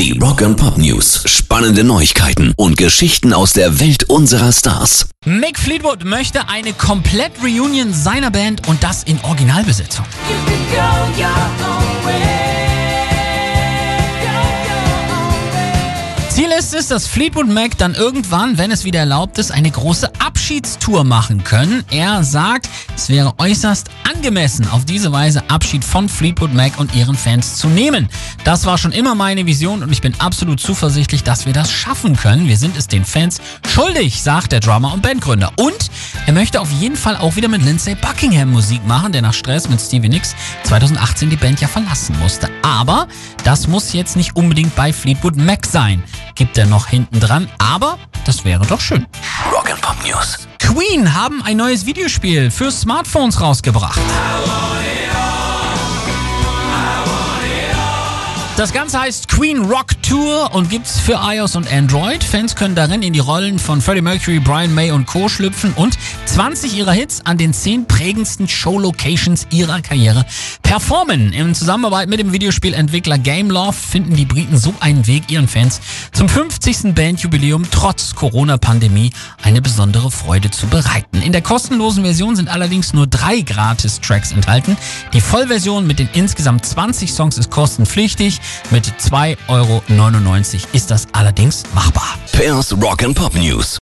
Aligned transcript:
Die 0.00 0.18
Rock 0.18 0.40
and 0.40 0.56
Pop 0.56 0.78
News. 0.78 1.24
Spannende 1.26 1.84
Neuigkeiten 1.84 2.54
und 2.56 2.78
Geschichten 2.78 3.34
aus 3.34 3.52
der 3.52 3.80
Welt 3.80 4.04
unserer 4.04 4.50
Stars. 4.50 5.10
Mick 5.26 5.58
Fleetwood 5.58 6.06
möchte 6.06 6.48
eine 6.48 6.72
komplett 6.72 7.32
Reunion 7.42 7.92
seiner 7.92 8.30
Band 8.30 8.66
und 8.66 8.82
das 8.82 9.02
in 9.02 9.20
Originalbesetzung. 9.20 10.06
Ziel 16.30 16.50
ist 16.58 16.72
es, 16.72 16.88
dass 16.88 17.06
Fleetwood 17.06 17.48
Mac 17.48 17.76
dann 17.76 17.94
irgendwann, 17.94 18.56
wenn 18.56 18.70
es 18.70 18.84
wieder 18.84 19.00
erlaubt 19.00 19.36
ist, 19.36 19.50
eine 19.50 19.70
große 19.70 20.12
Abschiedstour 20.50 21.04
machen 21.04 21.44
können. 21.44 21.84
Er 21.92 22.24
sagt, 22.24 22.68
es 22.96 23.08
wäre 23.08 23.34
äußerst 23.38 23.88
angemessen, 24.12 24.66
auf 24.68 24.84
diese 24.84 25.12
Weise 25.12 25.48
Abschied 25.48 25.84
von 25.84 26.08
Fleetwood 26.08 26.52
Mac 26.52 26.76
und 26.80 26.92
ihren 26.92 27.14
Fans 27.14 27.54
zu 27.54 27.68
nehmen. 27.68 28.08
Das 28.42 28.66
war 28.66 28.76
schon 28.76 28.90
immer 28.90 29.14
meine 29.14 29.46
Vision 29.46 29.84
und 29.84 29.92
ich 29.92 30.00
bin 30.00 30.12
absolut 30.18 30.58
zuversichtlich, 30.58 31.22
dass 31.22 31.46
wir 31.46 31.52
das 31.52 31.70
schaffen 31.70 32.16
können. 32.16 32.48
Wir 32.48 32.56
sind 32.56 32.76
es 32.76 32.88
den 32.88 33.04
Fans 33.04 33.40
schuldig, 33.68 34.24
sagt 34.24 34.50
der 34.50 34.58
Drummer 34.58 34.92
und 34.92 35.02
Bandgründer. 35.02 35.52
Und 35.56 35.88
er 36.26 36.32
möchte 36.32 36.60
auf 36.60 36.72
jeden 36.72 36.96
Fall 36.96 37.16
auch 37.16 37.36
wieder 37.36 37.46
mit 37.46 37.62
Lindsay 37.62 37.94
Buckingham 37.94 38.50
Musik 38.50 38.84
machen, 38.88 39.12
der 39.12 39.22
nach 39.22 39.34
Stress 39.34 39.68
mit 39.68 39.80
Stevie 39.80 40.08
Nicks 40.08 40.34
2018 40.64 41.30
die 41.30 41.36
Band 41.36 41.60
ja 41.60 41.68
verlassen 41.68 42.18
musste. 42.18 42.48
Aber 42.62 43.06
das 43.44 43.68
muss 43.68 43.92
jetzt 43.92 44.16
nicht 44.16 44.34
unbedingt 44.34 44.74
bei 44.74 44.92
Fleetwood 44.92 45.36
Mac 45.36 45.64
sein 45.64 46.02
gibt 46.40 46.56
er 46.56 46.64
noch 46.64 46.86
hinten 46.86 47.20
dran, 47.20 47.50
aber 47.58 47.98
das 48.24 48.46
wäre 48.46 48.64
doch 48.64 48.80
schön. 48.80 49.06
Queen 50.80 51.12
haben 51.12 51.42
ein 51.42 51.58
neues 51.58 51.84
Videospiel 51.84 52.50
für 52.50 52.70
Smartphones 52.70 53.38
rausgebracht. 53.38 54.00
Das 58.56 58.72
Ganze 58.72 58.98
heißt 58.98 59.28
Queen 59.28 59.66
Rock 59.66 59.99
Tour 60.10 60.52
und 60.54 60.68
gibt's 60.70 60.98
für 60.98 61.20
iOS 61.22 61.54
und 61.54 61.72
Android. 61.72 62.24
Fans 62.24 62.56
können 62.56 62.74
darin 62.74 63.00
in 63.02 63.12
die 63.12 63.20
Rollen 63.20 63.60
von 63.60 63.80
Freddie 63.80 64.00
Mercury, 64.00 64.40
Brian 64.40 64.74
May 64.74 64.90
und 64.90 65.06
Co. 65.06 65.28
schlüpfen 65.28 65.72
und 65.74 65.96
20 66.26 66.76
ihrer 66.76 66.90
Hits 66.90 67.24
an 67.26 67.38
den 67.38 67.52
10 67.52 67.86
prägendsten 67.86 68.48
Show-Locations 68.48 69.46
ihrer 69.50 69.80
Karriere 69.82 70.26
performen. 70.64 71.32
In 71.32 71.54
Zusammenarbeit 71.54 72.08
mit 72.08 72.18
dem 72.18 72.32
Videospielentwickler 72.32 73.18
Gameloft 73.18 73.84
finden 73.84 74.16
die 74.16 74.24
Briten 74.24 74.58
so 74.58 74.74
einen 74.80 75.06
Weg, 75.06 75.30
ihren 75.30 75.46
Fans 75.46 75.80
zum 76.12 76.28
50. 76.28 76.92
Bandjubiläum 76.92 77.68
trotz 77.70 78.16
Corona-Pandemie 78.16 79.12
eine 79.44 79.62
besondere 79.62 80.10
Freude 80.10 80.50
zu 80.50 80.66
bereiten. 80.66 81.22
In 81.22 81.30
der 81.30 81.42
kostenlosen 81.42 82.02
Version 82.02 82.34
sind 82.34 82.48
allerdings 82.48 82.92
nur 82.92 83.06
drei 83.06 83.42
Gratis-Tracks 83.42 84.32
enthalten. 84.32 84.76
Die 85.12 85.20
Vollversion 85.20 85.86
mit 85.86 86.00
den 86.00 86.08
insgesamt 86.14 86.66
20 86.66 87.12
Songs 87.12 87.38
ist 87.38 87.50
kostenpflichtig. 87.50 88.40
Mit 88.72 88.86
2,99 88.86 89.36
Euro 89.46 89.82
ist 90.72 90.90
das 90.90 91.06
allerdings 91.12 91.62
machbar. 91.74 92.14
Pairs 92.32 92.72
Rock 92.80 93.02
and 93.02 93.14
Pop 93.14 93.34
News. 93.34 93.78